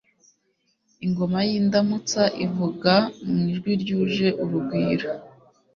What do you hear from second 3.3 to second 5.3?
ijwi ryuje urugwiro